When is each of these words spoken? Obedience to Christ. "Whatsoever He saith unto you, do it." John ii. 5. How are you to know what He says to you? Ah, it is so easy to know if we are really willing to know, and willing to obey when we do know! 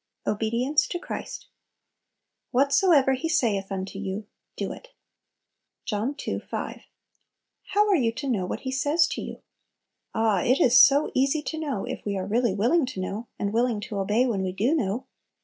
Obedience 0.25 0.87
to 0.87 0.97
Christ. 0.97 1.45
"Whatsoever 2.49 3.13
He 3.13 3.29
saith 3.29 3.71
unto 3.71 3.99
you, 3.99 4.25
do 4.57 4.71
it." 4.73 4.87
John 5.85 6.15
ii. 6.27 6.39
5. 6.39 6.81
How 7.75 7.87
are 7.87 7.95
you 7.95 8.11
to 8.13 8.27
know 8.27 8.47
what 8.47 8.61
He 8.61 8.71
says 8.71 9.05
to 9.09 9.21
you? 9.21 9.43
Ah, 10.15 10.41
it 10.41 10.59
is 10.59 10.81
so 10.81 11.11
easy 11.13 11.43
to 11.43 11.59
know 11.59 11.85
if 11.85 12.03
we 12.03 12.17
are 12.17 12.25
really 12.25 12.55
willing 12.55 12.87
to 12.87 12.99
know, 12.99 13.27
and 13.37 13.53
willing 13.53 13.79
to 13.81 13.99
obey 13.99 14.25
when 14.25 14.41
we 14.41 14.53
do 14.53 14.73
know! 14.73 15.05